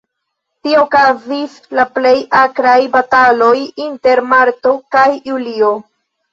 Tie 0.67 0.77
okazis 0.83 1.57
la 1.81 1.85
plej 1.99 2.15
akraj 2.41 2.73
bataloj, 2.97 3.53
inter 3.87 4.25
marto 4.35 4.77
kaj 4.99 5.09
julio. 5.33 5.75